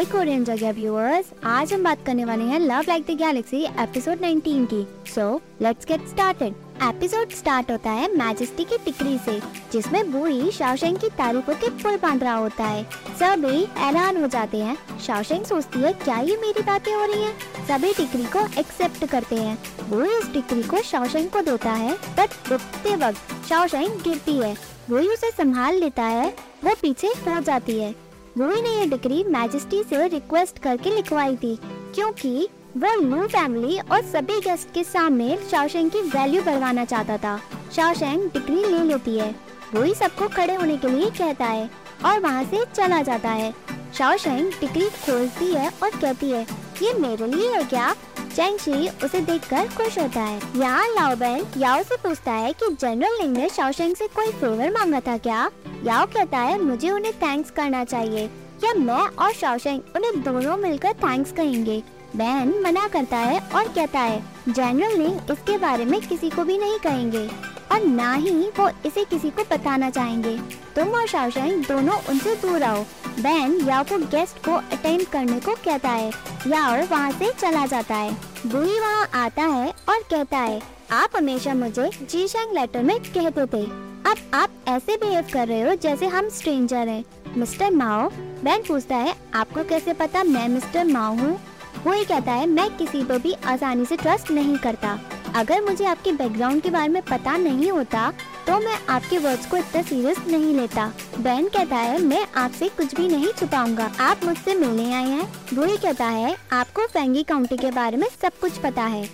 [0.00, 4.20] हे Korean जगह viewers आज हम बात करने वाले हैं love like the galaxy episode
[4.20, 9.40] 19 की। So let's get started episode start होता है मैजेस्टी की टिकरी से,
[9.72, 12.84] जिसमें बूढ़ी शाओशेंग की तारीफों के पुल बाँध रहा होता है?
[13.20, 17.38] सभी हैरान हो जाते हैं। शाओशेंग सोचती है, क्या ये मेरी बातें हो रही हैं?
[17.68, 19.58] सभी टिकरी को एक्सेप्ट करते हैं।
[19.90, 24.54] बूढ़ी उस टिकरी को शाओशेंग को देता है बट उठते वक्त शाओशेंग गिरती है।
[24.90, 29.82] बूढ़ी उसे संभाल लेता है, वो पीछे हो जाती है। बूढ़ी ने ये डिग्री मैजेस्टी
[29.82, 31.54] से रिक्वेस्ट करके लिखवाई थी,
[31.94, 37.36] क्योंकि वो लू फैमिली और सभी गेस्ट के सामने शाओशेंग की वैल्यू बढ़वाना चाहता था।
[37.76, 39.34] शाओशेंग डिग्री ले लेती है।
[39.74, 41.68] वही सबको खड़े होने के लिए कहता है
[42.04, 43.52] और वहाँ से चला जाता है।
[43.94, 46.46] शाओशेंग डिग्री खोलती है और कहती है,
[46.82, 47.94] ये मेरे लिए है क्या?
[48.30, 53.36] चैंगशी उसे देखकर खुश होता है। यहाँ लाओबेन याओ से पूछता है कि जनरल लिंग
[53.36, 55.50] ने शाओशेंग से कोई फेवर मांगा था क्या?
[55.84, 58.26] याओ कहता है, मुझे उन्हें थैंक्स करना चाहिए।
[58.60, 61.82] क्या मैं और शाओशेंग उन्हें दोनों मिलकर थैंक्स कहेंगे
[62.16, 66.58] बैन मना करता है और कहता है, जनरल लिंग इसके बारे में किसी को भी
[66.58, 67.28] नहीं कहेंगे।
[67.72, 70.36] और ना ही वो इसे किसी को बताना चाहेंगे।
[70.76, 72.86] तुम और शाओशेंग दोनों उनसे दूर रहो
[73.20, 76.10] बैन याओ को गेस्ट को अटेंड करने को कहता है
[76.46, 78.12] याओ वहाँ से चला जाता है।
[78.46, 80.60] बुई वहाँ आता है और कहता है,
[80.92, 83.64] आप हमेशा मुझे जी शेंग लेटर में कहते थे।
[84.10, 87.04] अब आप ऐसे बिहेव कर रहे हो जैसे हम स्ट्रेंजर हैं।
[87.36, 88.08] मिस्टर माओ
[88.44, 91.38] बैन पूछता है, आपको कैसे पता मैं मिस्टर माओ हूँ?
[91.84, 94.98] वो ही कहता है, मैं किसी पे भी आसानी से ट्रस्ट नहीं करता।
[95.36, 98.12] अगर मुझे आपके बैकग्राउंड के बारे में पता नहीं होता
[98.46, 100.86] तो मैं आपके वर्ड्स को इतना सीरियस नहीं लेता।
[101.18, 105.64] बैन कहता है, मैं आपसे कुछ भी नहीं छुपाऊँगा। आप मुझसे मिलने आए हैं। वो
[105.64, 109.08] ही कहता है, आपको फेंगी काउंटी के बारे में सब कुछ पता है।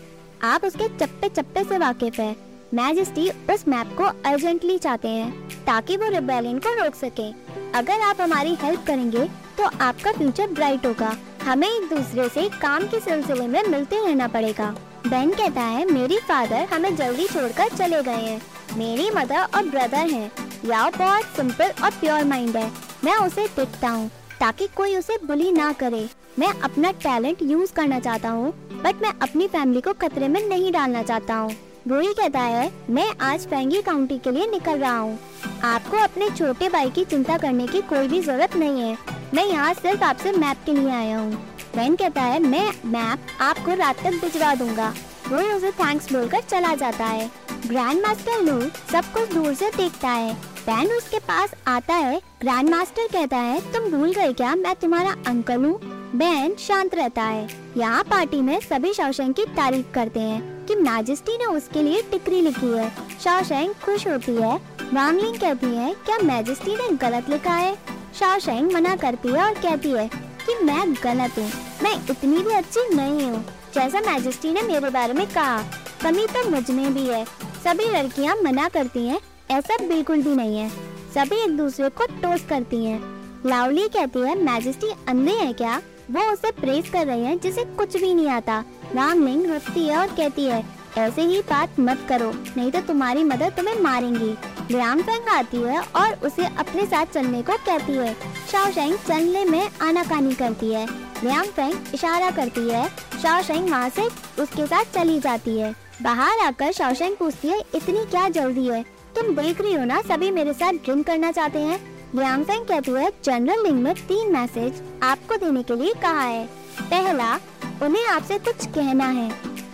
[0.45, 2.35] आप उसके चप्पे चप्पे से वाकिफ है।
[2.75, 7.31] मैजेस्टी उस मैप को अर्जेंटली चाहते हैं, ताकि वो रिबेलियन को रोक सके।
[7.79, 9.25] अगर आप हमारी हेल्प करेंगे
[9.59, 14.27] तो आपका फ्यूचर ब्राइट होगा। हमें एक दूसरे से काम के सिलसिले में मिलते रहना
[14.29, 14.75] पड़ेगा।
[15.09, 18.41] बेन कहता है, मेरी फादर हमें जल्दी छोड़कर चले गए हैं।
[18.79, 20.31] मेरी मदर और ब्रदर हैं।
[20.65, 22.71] याओ बहुत सिंपल और प्योर माइंड है।
[23.05, 24.09] मैं उसे देखता हूँ,
[24.41, 26.09] ताकि कोई उसे बुली ना करे।
[26.39, 28.53] मैं अपना टैलेंट यूज़ करना चाहता हूँ
[28.85, 31.55] बट मैं अपनी फैमिली को खतरे में नहीं डालना चाहता हूँ।
[31.89, 35.19] वही कहता है, मैं आज फेंगी काउंटी के लिए निकल रहा हूँ।
[35.65, 38.97] आपको अपने छोटे भाई की चिंता करने की कोई भी ज़रूरत नहीं है।
[39.35, 43.75] मैं यहाँ सिर्फ़ आपसे मैप के लिए आया हूँ। वैन कहता है, मैं मैप आपको
[43.75, 44.95] रात तक भिजवा दूँगा।
[45.29, 47.31] वो उसे थैंक्स बोलकर चला जाता है।
[47.67, 48.61] ग्रैंड मास्टर लू
[48.93, 53.61] सब कुछ दूर से देखता है। बैन उसके पास आता है। ग्रैंड मास्टर कहता है,
[53.73, 54.55] तुम भूल गए क्या?
[54.55, 55.79] मैं तुम्हारा अंकल हूँ।
[56.15, 61.39] बैन शांत रहता है। यहाँ पार्टी में सभी शाओशेंग की तारीफ़ करते हैं कि मैजेस्टी
[61.39, 62.91] ने उसके लिए टिकरी लिखी है।
[63.25, 64.57] शाओशेंग खुश होती है।
[64.95, 67.75] वांगलिंग कहती है, क्या मैजेस्टी ने गलत लिखा है?
[68.21, 71.51] शाओशेंग मना करती है और कहती है कि मैं गलत हूँ।
[71.83, 75.59] मैं इतनी भी अच्छी नहीं हूँ, जैसा मैजेस्टी ने मेरे बारे में कहा।
[76.03, 77.25] कमी तो मुझमें भी है।
[77.65, 79.21] सभी लड़कियाँ मना करती हैं,
[79.51, 80.69] ऐसा बिल्कुल भी नहीं है।
[81.15, 83.01] सभी एक दूसरे को टोस करती हैं।
[83.47, 85.81] लावली कहती है मैजेस्टी अंधे है क्या?
[86.11, 88.59] वो उसे प्रेस कर रहे हैं, जिसे कुछ भी नहीं आता।
[88.95, 90.65] रामलिंग रुकती है और कहती है
[90.99, 94.37] ऐसे ही बात मत करो, नहीं तो तुम्हारी मदद तुम्हें मारेंगी।
[94.71, 98.15] लियांग आती है और उसे अपने साथ चलने को कहती है।
[98.53, 100.87] शाओशेंग चलने में आनाकानी करती है।
[101.25, 102.89] लियांग इशारा करती है।
[103.23, 104.03] शाओशेंग वहाँ से
[104.43, 108.83] उसके साथ चली जाती है। बाहर आकर शाओशेंग पूछती है, इतनी क्या जल्दी है?
[109.17, 111.79] तुम देख रही हो ना, सभी मेरे साथ ड्रिंक करना चाहते हैं?
[112.15, 116.45] लियांग कहती है, जनरल लिंग में तीन मैसेज आपको देने के लिए कहा है।
[116.81, 117.35] पहला,
[117.83, 119.31] उन्हें आपसे कुछ कहना है।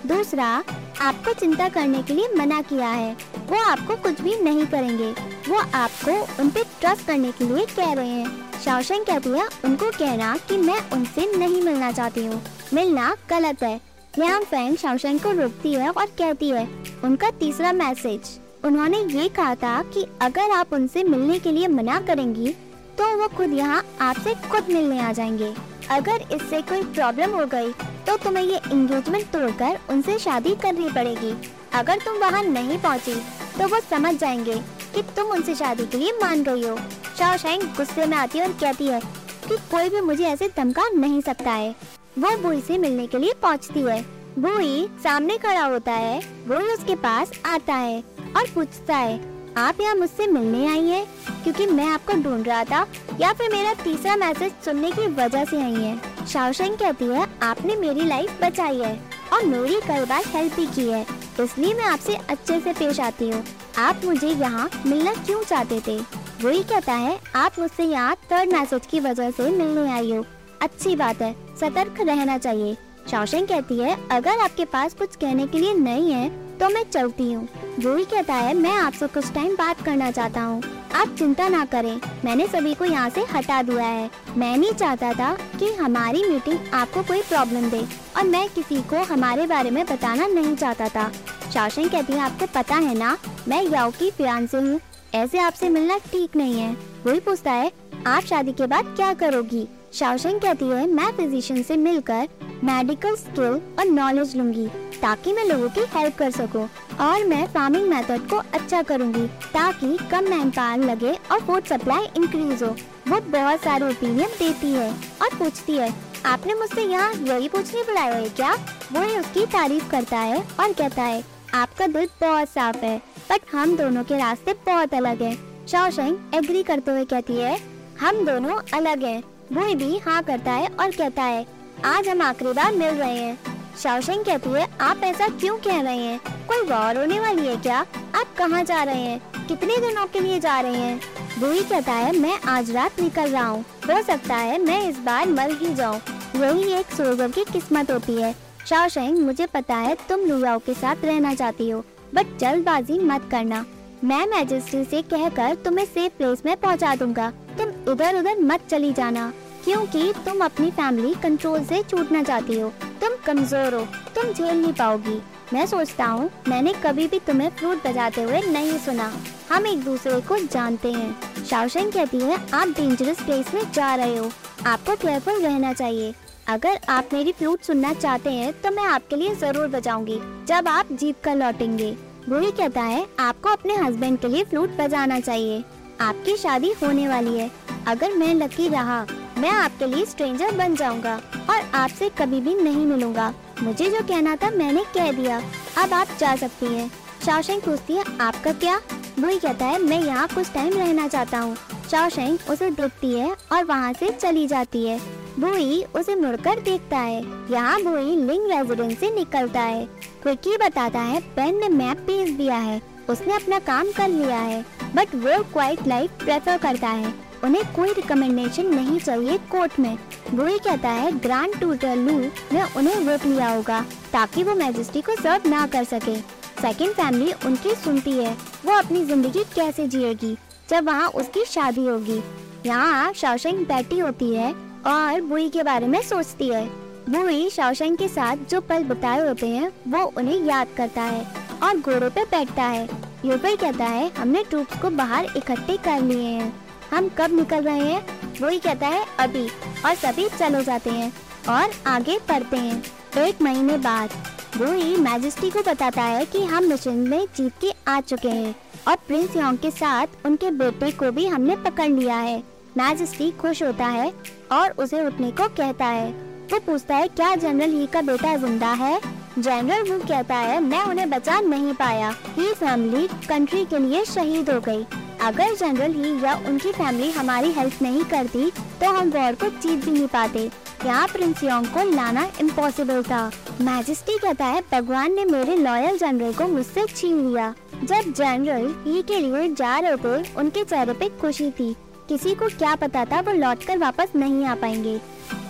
[0.07, 0.63] दूसरा
[1.01, 3.13] आपको चिंता करने के लिए मना किया है।
[3.49, 5.11] वो आपको कुछ भी नहीं करेंगे।
[5.49, 10.37] वो आपको उन पे ट्रस्ट करने के लिए कह रहे हैं। कहती है उनको कहना
[10.49, 12.43] कि मैं उनसे नहीं मिलना चाहती हूँ।
[12.75, 13.81] मिलना गलत है।
[14.19, 16.69] लियांग फेंग शाओशेंग को रोकती है और कहती है।
[17.05, 22.01] उनका तीसरा मैसेज उन्होंने ये कहा था कि अगर आप उनसे मिलने के लिए मना
[22.01, 22.55] करेंगी
[22.99, 25.53] तो वो खुद यहाँ आपसे खुद मिलने आ जाएँगे।
[25.91, 27.73] अगर इससे कोई प्रॉब्लम हो गई
[28.13, 31.31] तो तुम्हें ये एंगेजमेंट तोड़कर उनसे शादी करनी पड़ेगी।
[31.75, 33.15] अगर तुम वहाँ नहीं पहुँची
[33.59, 34.57] तो वो समझ जाएँगे
[34.95, 36.77] कि तुम उनसे शादी के लिए मान गई हो।
[37.19, 39.01] शाओशैंग गुस्से में आती है और कहती है
[39.49, 41.75] कि कोई भी मुझे ऐसे धमका नहीं सकता है।
[42.19, 44.01] वो बुई से मिलने के लिए पहुँचती है।
[44.39, 46.19] बुई सामने खड़ा होता है,
[46.49, 47.99] वो उसके पास आता है
[48.37, 49.19] और पूछता है
[49.59, 51.05] आप यहाँ मुझसे मिलने आई हैं
[51.43, 52.87] क्योंकि मैं आपको ढूंढ रहा था
[53.21, 57.77] या फिर मेरा तीसरा मैसेज सुनने की वजह से आई है। शाओशेंग कहती है, आपने
[57.77, 58.99] मेरी लाइफ बचाई है
[59.33, 61.05] और मेरी कई बार हेल्प भी की है,
[61.41, 63.45] इसलिए मैं आपसे अच्छे से पेश आती हूँ।
[63.79, 65.99] आप मुझे यहाँ मिलना क्यों चाहते थे?
[66.43, 70.25] वही कहता है, आप मुझसे यहाँ थर्ड मैसेज की वजह से मिलने आई हो।
[70.63, 72.77] अच्छी बात है, सतर्क रहना चाहिए।
[73.11, 76.29] शौशन कहती है, अगर आपके पास कुछ कहने के लिए नहीं है
[76.59, 77.49] तो मैं चलती हूँ।
[77.81, 80.63] जूही कहता है, मैं आपसे कुछ टाइम बात करना चाहता हूँ।
[80.95, 85.13] आप चिंता ना करें। मैंने सभी को यहाँ से हटा दिया है। मैं नहीं चाहता
[85.13, 87.81] था कि हमारी मीटिंग आपको कोई प्रॉब्लम दे
[88.17, 91.11] और मैं किसी को हमारे बारे में बताना नहीं चाहता था।
[91.55, 93.17] शौशन कहती है, आपको पता है ना,
[93.49, 94.81] मैं याओ की फियान से हूँ।
[95.15, 96.77] ऐसे आपसे मिलना ठीक नहीं है।
[97.07, 97.73] वही पूछता है,
[98.07, 99.67] आप शादी के बाद क्या करोगी?
[99.93, 102.29] शाओशेंग कहती है, मैं फिजिशियन से मिलकर
[102.65, 104.67] मेडिकल स्किल और नॉलेज लूँगी,
[105.01, 106.69] ताकि मैं लोगों की हेल्प कर सकूँ।
[107.01, 112.07] और मैं फ़ार्मिंग मेथड को अच्छा करूँगी, ताकि कम मैन पावर लगे और फ़ूड सप्लाई
[112.17, 112.69] इंक्रीज हो।
[113.09, 114.91] वो बहुत सारे ओपिनियन देती है
[115.23, 115.93] और पूछती है,
[116.27, 118.53] आपने मुझसे यहाँ यही पूछने बुलाया है क्या?
[118.93, 121.25] वो उसकी तारीफ़ करता है और कहता है,
[121.55, 122.97] आपका दिल बहुत साफ़ है
[123.31, 125.37] बट हम दोनों के रास्ते बहुत अलग है।
[125.69, 127.59] शाओशेंग एग्री करते हुए कहती है,
[128.01, 129.23] हम दोनों अलग हैं।
[129.53, 131.45] वो भी हाँ करता है और कहता है
[131.85, 133.39] आज हम आखिरी बार मिल रहे हैं।
[133.79, 136.21] शाओशेंग कहती है, आप ऐसा क्यों कह रहे हैं?
[136.49, 137.79] कोई वॉर होने वाली है क्या?
[138.15, 139.47] आप कहाँ जा रहे हैं?
[139.47, 141.01] कितने दिनों के लिए जा रहे हैं?
[141.39, 145.29] बुई कहता है, मैं आज रात निकल रहा हूँ। हो सकता है, मैं इस बार
[145.29, 146.01] मर ही जाऊँ।
[146.37, 148.35] यही एक सोल्जर की किस्मत होती है।
[148.67, 151.85] शाओशेंग, मुझे पता है, तुम लुयाओ के साथ रहना चाहती हो,
[152.15, 153.67] बट जल्दबाजी मत करना।
[154.05, 158.93] मैं मैजिस्ट्री से कहकर तुम्हें सेफ़ प्लेस में पहुँचा दूँगा। तुम इधर उधर मत चली
[158.93, 159.33] जाना।
[159.65, 162.69] क्योंकि तुम अपनी फैमिली कंट्रोल से छूटना चाहती हो।
[163.01, 165.21] तुम कमज़ोर हो, तुम झेल नहीं पाओगी।
[165.53, 169.13] मैं सोचता हूँ, मैंने कभी भी तुम्हें फ्लूट बजाते हुए नहीं सुना।
[169.51, 174.17] हम एक दूसरे को जानते हैं। शाओशन कहती है, आप डेंजरस प्लेस में जा रहे
[174.17, 174.31] हो।
[174.67, 176.15] आपको केयरफुल रहना चाहिए।
[176.49, 180.93] अगर आप मेरी फ्लूट सुनना चाहते हैं तो मैं आपके लिए ज़रूर बजाऊँगी, जब आप
[180.93, 181.91] जीप कर लौटेंगे।
[182.29, 185.63] बुरी कहता है, आपको अपने हस्बैंड के लिए फ्लूट बजाना चाहिए।
[186.01, 187.51] आपकी शादी होने वाली है।
[187.89, 189.05] अगर मैं लकी रहा
[189.43, 191.15] मैं आपके लिए स्ट्रेंजर बन जाऊँगा
[191.51, 195.41] और आपसे कभी भी नहीं मिलूँगा। मुझे जो कहना था मैंने कह दिया।
[195.79, 196.91] अब आप जा सकती हैं।
[197.27, 198.77] शाओशेंग पूछती है, आपका क्या?
[199.21, 201.57] बुई कहता है, मैं यहाँ कुछ टाइम रहना चाहता हूँ।
[201.91, 204.99] शाओशेंग उसे देखती है और वहाँ से चली जाती है।
[205.39, 207.21] बुई उसे मुड़कर देखता है।
[207.53, 209.85] यहाँ बुई लिंग रेजिडेंस से निकलता है।
[210.23, 214.65] क्विकी बताता है, पेन ने मैप भेज दिया है। उसने अपना काम कर लिया है।
[214.95, 219.97] बट वो क्वाइट लाइफ प्रेफर करता है। उन्हें कोई रिकमेंडेशन नहीं चाहिए कोर्ट में।
[220.35, 223.81] बुई कहता है ग्रांड टूटर लू ने उन्हें रोक लिया होगा,
[224.13, 226.17] ताकि वो मैजिस्ट्री को सर्व ना कर सके।
[226.63, 228.33] सेकंड फैमिली उनकी सुनती है,
[228.67, 230.37] वो अपनी ज़िंदगी कैसे जिएगी,
[230.71, 232.23] जब वहाँ उसकी शादी होगी।
[232.67, 234.53] यहाँ शाओशेंग बैठी होती है
[234.87, 236.65] और बुई के बारे में सोचती है।
[237.09, 241.27] बुई शाओशेंग के साथ जो पल बिताए होते हैं, वो उन्हें याद करता है
[241.63, 242.89] और घोड़ों पे बैठता है।
[243.25, 246.53] यूपर कहता है, हमने ट्रूप्स को बाहर इकट्ठे कर लिए हैं।
[246.95, 248.07] हम कब निकल रहे हैं,
[248.41, 249.47] वही कहता है अभी,
[249.87, 251.13] और सभी चलो जाते हैं,
[251.49, 252.83] और आगे पढ़ते हैं।
[253.19, 254.11] एक महीने बाद
[254.57, 258.55] वो ही मैजिस्ट्री को बताता है कि हम मिशन में जीत के आ चुके हैं,
[258.89, 262.43] और प्रिंस योंग के साथ उनके बेटे को भी हमने पकड़ लिया है।
[262.79, 264.13] मैजिस्ट्री खुश होता है,
[264.53, 266.11] और उसे उठने को कहता है।
[266.53, 269.01] वो पूछता है, क्या जनरल ही का बेटा ज़िंदा है?
[269.39, 274.51] जनरल वो कहता है, मैं उन्हें बचा नहीं पाया। ही फैमिली कंट्री के लिए शहीद
[274.51, 274.85] हो गई।
[275.23, 279.85] अगर जनरल ही या उनकी फैमिली हमारी हेल्प नहीं करती तो हम वॉर को जीत
[279.85, 280.51] भी नहीं पाते।
[280.85, 286.33] यहाँ प्रिंस योंग को लाना इम्पॉसिबल था। मैजिस्ट्री कहता है, भगवान ने मेरे लॉयल जनरल
[286.33, 291.09] को मुझसे छीन लिया। जब जनरल ही के लिए जा रहे थे, उनके चेहरे पे
[291.21, 291.73] खुशी थी।
[292.09, 295.01] किसी को क्या पता था, वो लौट कर वापस नहीं आ पाएँगे।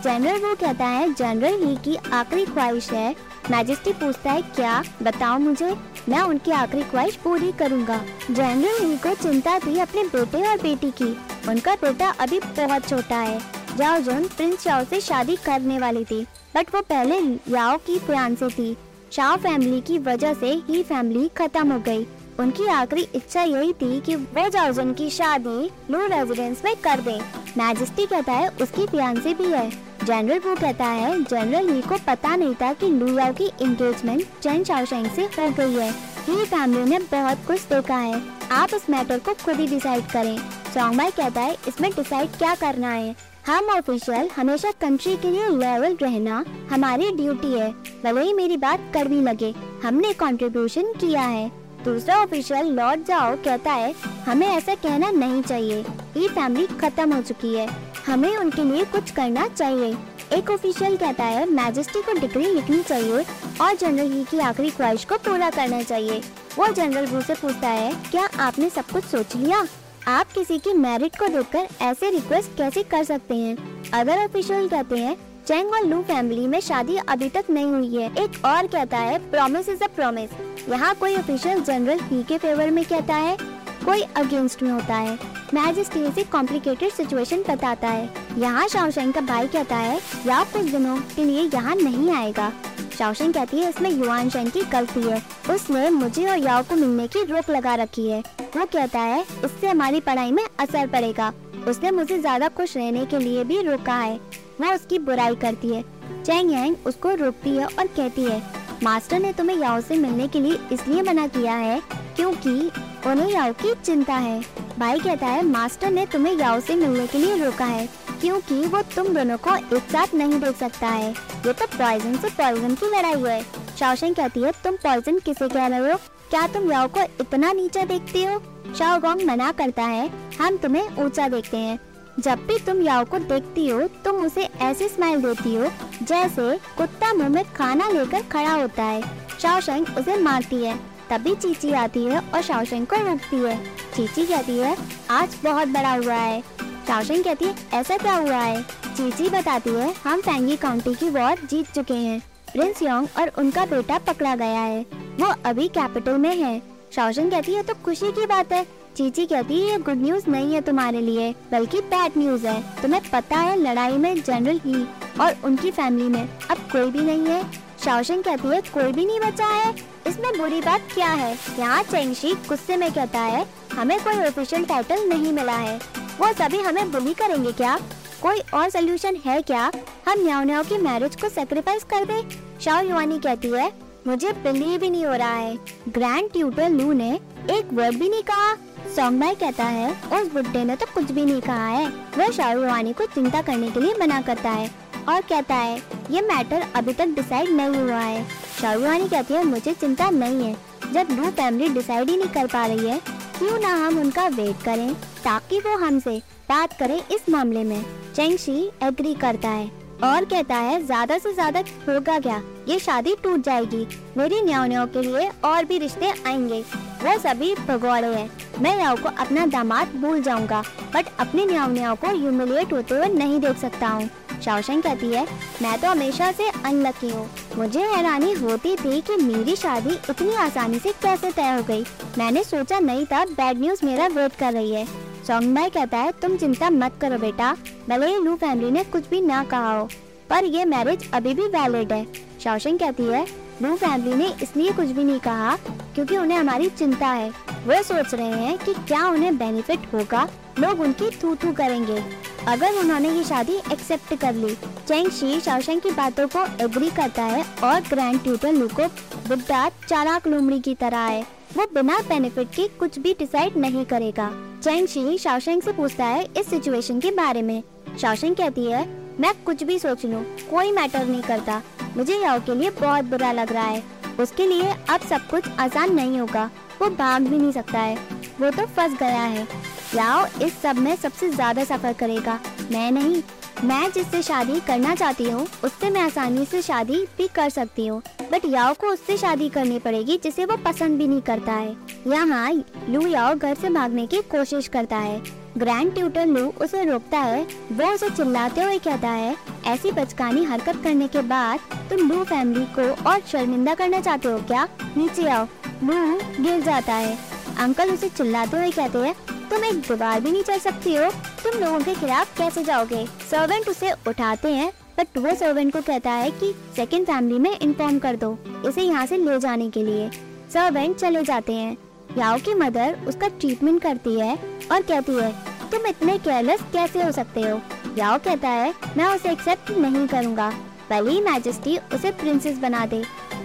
[0.04, 3.14] जनरल वो कहता है जनरल ही की आखिरी ख्वाहिश है
[3.50, 4.82] मैजिस्ट्री पूछता है, क्या?
[5.02, 5.74] बताओ मुझे।
[6.08, 11.16] मैं उनकी आखिरी ख्वाहिश पूरी करूँगा। ही को चिंता थी अपने बेटे और बेटी की।
[11.48, 13.38] उनका बेटा अभी बहुत छोटा है।
[13.76, 17.18] जाओ जोन प्रिंस शाओ से शादी करने वाली थी, बट वो पहले
[17.48, 18.76] याओ की प्यान से थी।
[19.12, 22.06] शाओ फैमिली की वजह से ही फैमिली खत्म हो गई।
[22.40, 27.20] उनकी आखिरी इच्छा यही थी कि वो जाओजन की शादी लू रेजिडेंस में कर दे।
[27.58, 28.86] मैजिस्ट्री कहता है, उसकी
[29.20, 33.32] से भी है। जनरल वो कहता है जनरल ही को पता नहीं था कि लुयाओ
[33.32, 35.90] की एंगेजमेंट चैन शाओशेंग से हो गई है।
[36.28, 40.38] ही फैमिली ने बहुत कुछ देखा है। आप इस मैटर को खुद ही डिसाइड करें।
[40.74, 43.14] सोंगबाई कहता है, इसमें डिसाइड क्या करना है?
[43.46, 47.70] हम ऑफिशियल हमेशा कंट्री के लिए लेवल रहना हमारी ड्यूटी है।
[48.04, 49.54] भले ही मेरी बात कड़वी लगे,
[49.84, 51.50] हमने कंट्रीब्यूशन किया है।
[51.84, 53.94] दूसरा ऑफिशियल लॉर्ड जाओ कहता है,
[54.26, 55.80] हमें ऐसा कहना नहीं चाहिए।
[56.16, 59.96] ये फैमिली खत्म हो चुकी है। हमें उनके लिए कुछ करना चाहिए।
[60.32, 63.24] एक ऑफिशियल कहता है मैजेस्टी को डिग्री लिखनी चाहिए
[63.60, 66.20] और जनरल ही की आखिरी ख्वाहिश को पूरा करना चाहिए।
[66.58, 69.66] वो जनरल वो से पूछता है, क्या आपने सब कुछ सोच लिया?
[70.08, 73.56] आप किसी की मेरिट को देखकर ऐसे रिक्वेस्ट कैसे कर सकते हैं?
[73.90, 75.16] अदर ऑफिशियल कहते हैं,
[75.46, 79.18] चैंग और लू फैमिली में शादी अभी तक नहीं हुई है। एक और कहता है
[79.30, 80.30] प्रॉमिस इज़ अ प्रॉमिस
[80.68, 83.36] यहाँ कोई ऑफिशियल जनरल ही के फेवर में कहता है,
[83.84, 85.18] कोई अगेंस्ट में होता है।
[85.54, 90.96] मैजिस्ट्री से कॉम्प्लिकेटेड सिचुएशन बताता है। यहाँ शाओशेंग का भाई कहता है या कुछ दिनों
[91.16, 92.50] के लिए यहाँ नहीं आएगा।
[92.98, 97.06] शाओशेंग कहती है, इसमें युवान शेंग की गलती है। उसने मुझे और याओ को मिलने
[97.08, 98.20] की रोक लगा रखी है।
[98.56, 101.32] वो कहता है, इससे हमारी पढ़ाई में असर पड़ेगा।
[101.68, 104.18] उसने मुझे ज़्यादा खुश रहने के लिए भी रोका है।
[104.60, 105.82] वह उसकी बुराई करती है।
[106.24, 108.42] चैंग यांग उसको रोकती है और कहती है,
[108.82, 111.80] मास्टर ने तुम्हें याओ से मिलने के लिए इसलिए मना किया है
[112.16, 112.70] क्योंकि
[113.06, 114.40] उन्हें याओ की चिंता है।
[114.82, 117.86] भाई कहता है, मास्टर ने तुम्हें याओ से मिलने के लिए रोका है,
[118.20, 122.28] क्योंकि वो तुम दोनों को एक साथ नहीं देख सकता है। ये तो पॉइजन से
[122.28, 123.42] पॉइजन की लड़ाई हुआ है।
[123.78, 125.98] शाओशेंग कहती है, तुम पॉइजन किसे कह रहे हो?
[126.30, 128.40] क्या तुम याओ को इतना नीचा देखते हो?
[128.78, 130.08] शाओगोंग मना करता है,
[130.40, 131.78] हम तुम्हें ऊँचा देखते हैं।
[132.20, 135.70] जब भी तुम याओ को देखती हो, तुम उसे ऐसे स्माइल देती हो,
[136.02, 139.02] जैसे कुत्ता मुँह में खाना लेकर खड़ा होता है।
[139.38, 140.76] शाओशेंग उसे मारती है,
[141.10, 143.56] तभी चीची आती है और शाओशेंग को रोकती है।
[143.96, 144.76] चीची कहती है,
[145.10, 146.40] आज बहुत बड़ा हुआ है।
[146.86, 148.62] शाओशेंग कहती है, ऐसा क्या हुआ है?
[148.96, 152.20] चीची बताती है, हम फैंगी काउंटी की वॉर जीत चुके हैं।
[152.52, 154.86] प्रिंस योंग और उनका बेटा पकड़ा गया है।
[155.20, 156.62] वो अभी कैपिटल में है।
[156.96, 160.54] शाओशेंग कहती है तो खुशी की बात है। चीची कहती है, ये गुड न्यूज़ नहीं
[160.54, 164.88] है तुम्हारे लिए, बल्कि बैड न्यूज़ है। तुम्हें पता है, लड़ाई में जनरल ही
[165.20, 167.44] और उनकी फैमिली में अब कोई भी नहीं है।
[167.84, 171.32] शाओशेंग कहती है, कोई भी नहीं बचा है। इसमें बुरी बात क्या है?
[171.58, 175.76] यहाँ चेंगशी गुस्से में कहता है, हमें कोई ऑफिशियल टाइटल नहीं मिला है।
[176.20, 177.78] वो सभी हमें बुली करेंगे क्या?
[178.22, 179.70] कोई और सोल्यूशन है क्या?
[180.08, 182.22] हम न्याओ न्याओ की मैरिज को सेक्रीफाइस कर दे?
[182.60, 183.72] शाओ युवानी कहती है,
[184.06, 185.56] मुझे बिलीव ही नहीं हो रहा है।
[185.88, 187.10] ग्रैंड ट्यूटर लू ने
[187.50, 188.54] एक वर्ड भी नहीं कहा।
[188.94, 191.86] सोंगबाई कहता है, उस बुड्ढे ने तो कुछ भी नहीं कहा है।
[192.18, 194.70] वह शाहरुवानी को चिंता करने के लिए मना करता है।
[195.08, 195.80] और कहता है,
[196.10, 198.24] ये मैटर अभी तक डिसाइड नहीं हुआ है।
[198.60, 202.66] शाहरुवानी कहती है, मुझे चिंता नहीं है। जब लू फैमिली डिसाइड ही नहीं कर पा
[202.66, 203.00] रही है,
[203.38, 204.92] क्यों ना हम उनका वेट करें,
[205.24, 207.84] ताकि वो हमसे बात करें इस मामले में।
[208.16, 209.70] चेंगशी एग्री करता है
[210.04, 212.40] और कहता है, ज़्यादा से ज़्यादा होगा क्या?
[212.68, 216.60] ये शादी टूट जाएगी। मेरी न्याओ के लिए और भी रिश्ते आएँगे।
[217.02, 218.30] वो सभी भगवाड़े हैं।
[218.62, 220.62] मैं याओ को अपना दामाद भूल जाऊँगा
[220.94, 224.08] बट अपने न्याओ को ह्यूमिलिएट होते हुए नहीं देख सकता हूँ।
[224.44, 225.26] शाओशेंग कहती है
[225.62, 230.78] मैं तो हमेशा से अनलकी हूँ। मुझे हैरानी होती थी कि मेरी शादी इतनी आसानी
[230.78, 231.84] से कैसे तय हो गई।
[232.18, 234.84] मैंने सोचा, नहीं था बैड न्यूज़ मेरा वेट कर रही है।
[235.26, 237.52] सोंगबाई कहता है, तुम चिंता मत करो बेटा
[237.88, 239.88] भले ही लू फैमिली ने कुछ भी ना कहा हो,
[240.30, 242.06] पर ये मैरिज अभी भी वैलिड है।
[242.44, 243.26] शाओशेंग कहती है
[243.62, 245.54] लू फैमिली ने इसलिए कुछ भी नहीं कहा
[245.94, 247.30] क्योंकि उन्हें हमारी चिंता है।
[247.66, 252.02] वो सोच रहे हैं कि क्या उन्हें बेनिफिट होगा, लोग उनकी थू थू करेंगे।
[252.48, 254.54] अगर उन्होंने ये शादी एक्सेप्ट कर ली
[254.88, 258.86] चेंग शी शाओशेंग की बातों को एग्री करता है और ग्रैंड ट्यूटर लू को
[259.28, 261.22] बुढ़ा चालाक लोमड़ी की तरह है
[261.56, 264.30] वो बिना बेनिफिट के कुछ भी डिसाइड नहीं करेगा।
[264.64, 267.62] चैंग शी शाओशेंग से पूछता है इस सिचुएशन के बारे में।
[268.00, 268.86] शाओशेंग कहती है,
[269.20, 271.62] मैं कुछ भी सोच लूँ, कोई मैटर नहीं करता।
[271.96, 273.82] मुझे याओ के लिए बहुत बुरा लग रहा है।
[274.20, 278.50] उसके लिए अब सब कुछ आसान नहीं होगा। वो भाग भी नहीं सकता है। वो
[278.50, 279.46] तो फंस गया है।
[279.94, 282.38] याओ इस सब में सबसे ज़्यादा सफ़र करेगा।
[282.72, 283.22] मैं नहीं।
[283.64, 288.00] मैं जिससे शादी करना चाहती हूँ, उससे मैं आसानी से शादी भी कर सकती हूँ।
[288.32, 292.52] बट याओ को उससे शादी करनी पड़ेगी, जिसे वो पसंद भी नहीं करता है। यहाँ,
[292.88, 295.20] लू याओ घर से भागने की कोशिश करता है।
[295.58, 299.36] ग्रैंड ट्यूटर लू उसे रोकता है, वो उसे चिल्लाते हुए कहता है,
[299.66, 301.60] ऐसी बचकानी हरकत करने के बाद
[301.90, 304.66] तुम लू फैमिली को और शर्मिंदा करना चाहते हो क्या?
[304.96, 305.46] नीचे आओ।
[305.84, 307.16] लू गिर जाता है।
[307.54, 309.14] अंकल उसे चिल्लाते हुए कहते हैं,
[309.50, 311.10] तुम एक दीवार भी नहीं चल सकती हो।
[311.42, 313.04] तुम लोगों के खिलाफ कैसे जाओगे?
[313.30, 317.98] सर्वेंट उसे उठाते हैं बट वो सर्वेंट को कहता है कि सेकंड फैमिली में इन्फॉर्म
[317.98, 318.36] कर दो,
[318.68, 320.10] इसे यहाँ से ले जाने के लिए.
[320.52, 321.76] सर्वेंट चले जाते हैं।
[322.18, 324.34] याओ की मदर उसका ट्रीटमेंट करती है
[324.72, 325.30] और कहती है,
[325.70, 327.60] तुम इतने केयरलेस कैसे हो सकते हो?
[327.98, 330.50] याओ कहता है, मैं उसे एक्सेप्ट नहीं करूँगा।
[330.90, 333.02] भले ही मैजेस्टी उसे प्रिंसेस बना दे।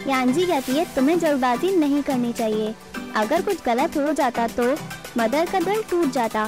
[0.08, 2.74] यांजी कहती है, तुम्हें जल्दबाजी नहीं करनी चाहिए।
[3.16, 4.64] अगर कुछ गलत हो जाता तो
[5.18, 6.48] मदर का दिल टूट जाता।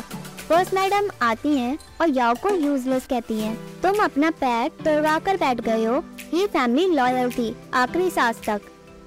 [0.49, 5.37] फ़र्स्ट मैडम आती हैं और याओ को यूजलेस कहती हैं। तुम अपना पैर तोड़वा कर
[5.37, 8.61] बैठ गए हो। ये फैमिली लॉयल थी, आखिरी सांस तक।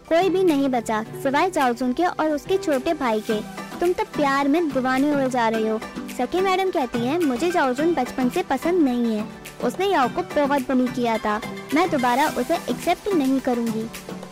[0.08, 3.40] कोई भी नहीं बचा, सिवाय जाओजुन के और उसके छोटे भाई के।
[3.80, 5.78] तुम तो प्यार में दीवाने हुए जा रहे हो।
[6.18, 9.24] सकी मैडम कहती है, मुझे जाओजुन बचपन से पसंद नहीं है।
[9.64, 11.40] उसने याओ को बहुत बनी किया था।
[11.74, 13.84] मैं दोबारा उसे एक्सेप्ट नहीं करूँगी।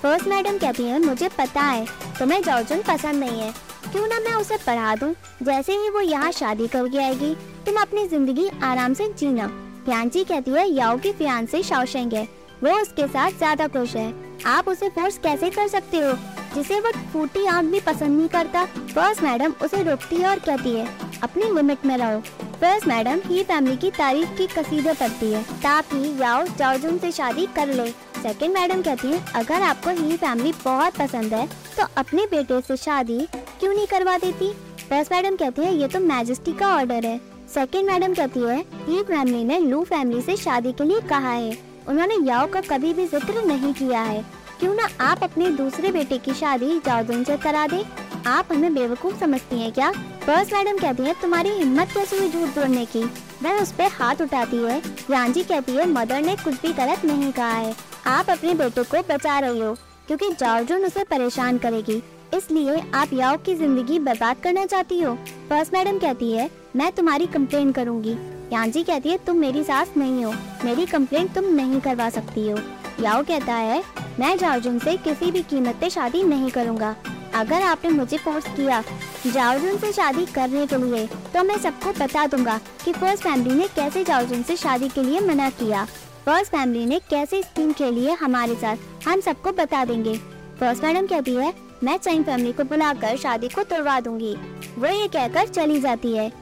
[0.02, 1.84] फ़र्स्ट मैडम कहती है, मुझे पता है
[2.20, 3.52] तुम्हें जाओजुन पसंद नहीं है।
[3.92, 5.12] क्यों ना मैं उसे पढ़ा दूँ?
[5.42, 7.34] जैसे ही वो यहाँ शादी करके आएगी,
[7.66, 9.50] तुम अपनी ज़िंदगी आराम से जीना।
[9.88, 12.28] यांची कहती है, याओ की फियान से शाओशेंग है।
[12.62, 14.12] वो उसके साथ ज़्यादा खुश है।
[14.46, 16.12] आप उसे फोर्स कैसे कर सकते हो?
[16.54, 20.74] जिसे वो फूटी आग भी पसंद नहीं करता फ़र्स्ट मैडम उसे रोकती है और कहती
[20.74, 20.86] है,
[21.22, 22.20] अपनी लिमिट में रहो।
[22.60, 27.46] फ़र्स्ट मैडम ही फैमिली की तारीफ़ की कसीदे पढ़ती है, ताकि याओ जाओजुन से शादी
[27.56, 27.90] कर ले।
[28.22, 31.46] सेकंड मैडम कहती है, अगर आपको ही फैमिली बहुत पसंद है
[31.76, 33.18] तो अपने बेटे से शादी
[33.60, 34.52] क्यों नहीं करवा देती?
[34.80, 37.18] फ़र्स्ट मैडम कहती है, ये तो मैजेस्टी का ऑर्डर है।
[37.54, 41.56] सेकंड मैडम कहती है ही फैमिली ने लू फैमिली से शादी के लिए कहा है।
[41.88, 44.24] उन्होंने याओ का कभी भी ज़िक्र नहीं किया है।
[44.60, 47.84] क्यों ना आप अपने दूसरे बेटे की शादी जाओजुन से करा दे?
[48.26, 49.90] आप हमें बेवकूफ़ समझती हैं क्या?
[50.26, 53.04] फ़र्स्ट मैडम कहती है, तुम्हारी हिम्मत कैसे हुई झूठ बोलने की?
[53.42, 54.76] वह उस पर हाथ उठाती है।
[55.10, 57.74] यांजी कहती है, मदर ने कुछ भी गलत नहीं कहा है।
[58.06, 59.74] आप अपने बेटे को बचा रही हो,
[60.06, 62.02] क्योंकि जार्जुन उसे परेशान करेगी।
[62.34, 65.14] इसलिए आप याओ की ज़िंदगी बर्बाद करना चाहती हो।
[65.48, 68.16] फ़र्स्ट मैडम कहती है, मैं तुम्हारी कंप्लेन करूँगी।
[68.52, 70.32] यांजी कहती है, तुम मेरी सास नहीं हो।
[70.64, 72.58] मेरी कंप्लेन तुम नहीं करवा सकती हो।
[73.00, 73.82] याओ कहता है,
[74.20, 76.94] मैं जार्जुन से किसी भी कीमत पे शादी नहीं करूँगा।
[77.34, 78.82] अगर आपने मुझे फोर्स किया
[79.26, 83.66] जाओजुन से शादी करने के लिए तो मैं सबको बता दूँगा कि फ़र्स्ट फैमिली ने
[83.68, 85.86] कैसे जाओजुन से शादी के लिए मना किया।
[86.26, 88.76] फ़र्स्ट फैमिली ने कैसे स्कीम के लिए हमारे साथ,
[89.08, 90.14] हम सबको बता देंगे।
[90.60, 91.52] फ़र्स्ट मैडम कहती है,
[91.84, 94.34] मैं चाइन फैमिली को बुलाकर शादी को तोड़वा दूँगी।
[94.78, 96.32] वो ये कहकर चली जाती है।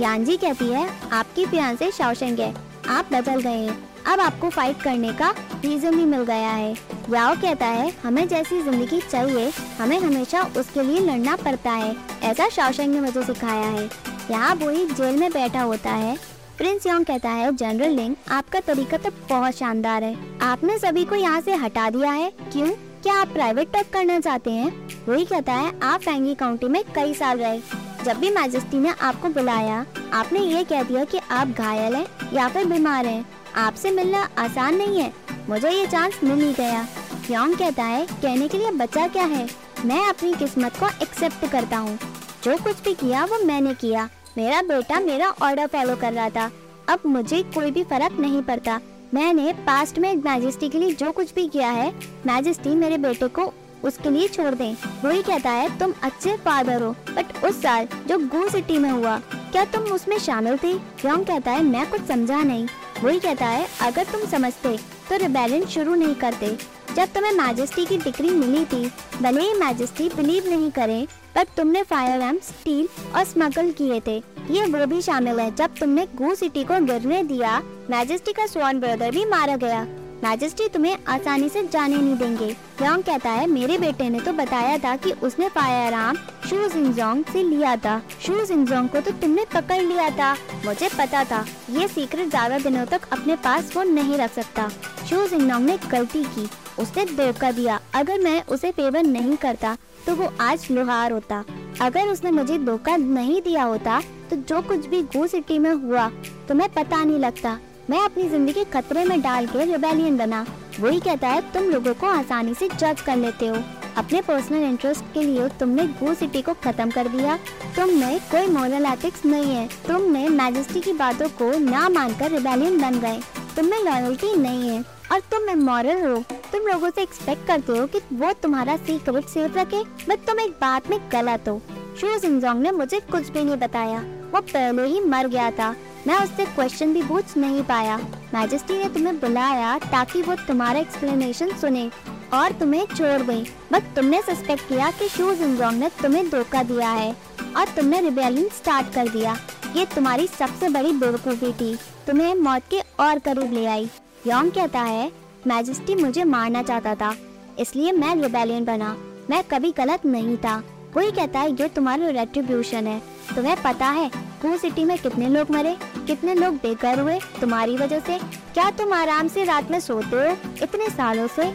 [0.00, 2.54] यांजी कहती है, आपकी फियांसे शाओशेंग है।
[2.88, 5.30] आप बदल गए हैं। अब आपको फाइट करने का
[5.64, 6.72] रीजन भी मिल गया है।
[7.10, 12.48] याओ कहता है, हमें जैसी ज़िंदगी चाहिए, हमें हमेशा उसके लिए लड़ना पड़ता है। ऐसा
[12.48, 13.84] शाओशेंग ने मुझे सिखाया है।
[14.30, 18.96] यहाँ बोई जेल में बैठा होता है। प्रिंस योंग कहता है, जनरल लिंग आपका तरीका
[18.96, 22.68] तो बहुत शानदार है। आपने सभी को यहाँ से हटा दिया है। क्यों?
[23.02, 24.88] क्या आप प्राइवेट टॉक करना चाहते हैं?
[25.08, 27.60] वही कहता है, आप फैंगी काउंटी में कई साल रहे।
[28.04, 32.48] जब भी मैजेस्टी ने आपको बुलाया, आपने ये कह दिया कि आप घायल हैं या
[32.48, 35.12] फिर बीमार हैं। आपसे मिलना आसान नहीं है।
[35.48, 36.86] मुझे ये चांस मिल ही गया।
[37.30, 39.48] योंग कहता है, कहने के लिए बचा क्या है?
[39.84, 41.98] मैं अपनी किस्मत को एक्सेप्ट करता हूँ।
[42.44, 46.50] जो कुछ भी किया, वो मैंने किया। मेरा बेटा मेरा ऑर्डर फॉलो कर रहा था।
[46.88, 48.80] अब मुझे कोई भी फ़र्क नहीं पड़ता।
[49.14, 51.90] मैंने पास्ट में मैजेस्टी के लिए जो कुछ भी किया है
[52.26, 53.52] मैजेस्टी मेरे बेटे को
[53.84, 58.18] उसके लिए छोड़ दें। वही कहता है, तुम अच्छे फादर हो बट उस साल जो
[58.18, 59.18] गो सिटी में हुआ,
[59.52, 60.70] क्या तुम उसमें शामिल थे?
[60.70, 62.66] योंग कहता है, मैं कुछ समझा नहीं।
[63.02, 64.76] वही कहता है, अगर तुम समझते
[65.10, 66.56] तो रिबेलियन शुरू नहीं करते।
[66.94, 68.90] जब तुम्हें मैजेस्टी की डिग्री मिली थी,
[69.22, 74.16] भले ही मैजेस्टी बिलीव नहीं करे पर तुमने फायर एम स्टील और स्मगल किए थे।
[74.50, 78.80] ये वो भी शामिल है जब तुमने गो सिटी को गिरने दिया मैजेस्टी का स्वान
[78.80, 79.86] ब्रदर भी मारा गया।
[80.24, 82.46] मैजेस्टी तुम्हें आसानी से जाने नहीं देंगे।
[82.82, 86.16] योंग कहता है, मेरे बेटे ने तो बताया था कि उसने फायर आर्म
[86.48, 90.32] शू जिंगजोंग से लिया था। शू जिंगजोंग को तो तुमने पकड़ लिया था।
[90.64, 94.68] मुझे पता था। ये सीक्रेट ज़्यादा दिनों तक अपने पास वो नहीं रख सकता।
[95.10, 100.14] शू जिंगजोंग ने गलती की। उसने धोखा दिया। अगर मैं उसे फेवर नहीं करता तो
[100.14, 101.44] वो आज लोहार होता।
[101.80, 106.08] अगर उसने मुझे धोखा नहीं दिया होता तो जो कुछ भी गो सिटी में हुआ
[106.48, 107.58] तो मैं पता नहीं लगता।
[107.90, 110.44] मैं अपनी ज़िंदगी खतरे में डाल के रिबेलियन बना।
[110.80, 113.56] वही कहता है, तुम लोगों को आसानी से जज कर लेते हो।
[113.96, 117.36] अपने पर्सनल इंटरेस्ट के लिए तुमने गो सिटी को खत्म कर दिया।
[117.76, 122.80] तुम में कोई मॉरल एथिक्स नहीं है। तुमने मैजेस्टी की बातों को ना मानकर रिबेलियन
[122.80, 123.20] बन गए।
[123.56, 126.16] तुम्हें लॉयल्टी नहीं है। और तुम इमोरल हो।
[126.52, 130.52] तुम लोगों से एक्सपेक्ट करते हो कि वो तुम्हारा सीक्रेट सेफ़ रखे बट तुम एक
[130.60, 131.60] बात में गलत हो।
[132.00, 133.98] शू सिंगजोंग ने मुझे कुछ भी नहीं बताया।
[134.32, 135.74] वो पहले ही मर गया था।
[136.06, 137.96] मैं उससे क्वेश्चन भी पूछ नहीं पाया।
[138.34, 141.90] मैजेस्टी ने तुम्हें बुलाया ताकि वो तुम्हारा एक्सप्लेनेशन सुने
[142.34, 143.42] और तुम्हें छोड़ गई
[143.72, 147.14] बट तुमने सस्पेक्ट किया कि शू जिंगजोंग ने तुम्हें धोखा दिया है
[147.56, 149.36] और तुमने रिबेलियन स्टार्ट कर दिया।
[149.76, 151.74] ये तुम्हारी सबसे बड़ी बेवकूफ़ी थी।
[152.06, 153.88] तुम्हें मौत के और करीब ले आई।
[154.26, 155.10] योंग कहता है
[155.46, 157.14] मैजेस्टी मुझे मारना चाहता था
[157.58, 158.96] इसलिए मैं रिबेलियन बना।
[159.30, 160.62] मैं कभी गलत नहीं था।
[160.96, 162.98] वही कहता है ये तुम्हारा रेट्रीब्यूशन है।
[163.34, 164.08] तुम्हें पता है
[164.42, 168.18] कू सिटी में कितने लोग मरे कितने लोग बेघर हुए तुम्हारी वजह से।
[168.54, 171.46] क्या तुम आराम से रात में सोते हो इतने सालों से?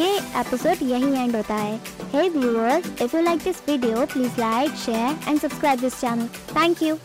[0.00, 1.80] ये एपिसोड यही एंड होता है।
[2.12, 6.28] Hey viewers, if you like this video, please like, share and subscribe this channel.
[6.54, 6.98] Thank you.